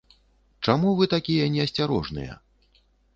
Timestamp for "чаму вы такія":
0.67-1.49